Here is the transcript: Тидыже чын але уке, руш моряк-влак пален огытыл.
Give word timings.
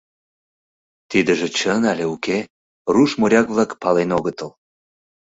Тидыже 1.09 1.47
чын 1.57 1.81
але 1.91 2.05
уке, 2.15 2.39
руш 2.93 3.11
моряк-влак 3.19 3.71
пален 3.81 4.09
огытыл. 4.17 4.49